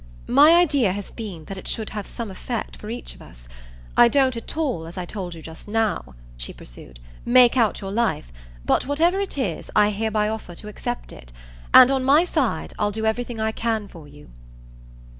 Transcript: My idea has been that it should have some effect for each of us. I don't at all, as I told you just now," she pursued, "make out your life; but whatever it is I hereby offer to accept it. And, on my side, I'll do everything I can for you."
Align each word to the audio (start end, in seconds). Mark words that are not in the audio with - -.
My 0.25 0.53
idea 0.55 0.93
has 0.93 1.11
been 1.11 1.45
that 1.45 1.59
it 1.59 1.67
should 1.67 1.91
have 1.91 2.07
some 2.07 2.31
effect 2.31 2.75
for 2.75 2.89
each 2.89 3.13
of 3.13 3.21
us. 3.21 3.47
I 3.95 4.07
don't 4.07 4.35
at 4.35 4.57
all, 4.57 4.87
as 4.87 4.97
I 4.97 5.05
told 5.05 5.35
you 5.35 5.43
just 5.43 5.67
now," 5.67 6.15
she 6.37 6.53
pursued, 6.53 6.99
"make 7.23 7.55
out 7.55 7.81
your 7.81 7.91
life; 7.91 8.33
but 8.65 8.87
whatever 8.87 9.19
it 9.21 9.37
is 9.37 9.69
I 9.75 9.91
hereby 9.91 10.27
offer 10.27 10.55
to 10.55 10.67
accept 10.67 11.11
it. 11.11 11.31
And, 11.71 11.91
on 11.91 12.03
my 12.03 12.23
side, 12.25 12.73
I'll 12.79 12.89
do 12.89 13.05
everything 13.05 13.39
I 13.39 13.51
can 13.51 13.87
for 13.87 14.07
you." 14.07 14.31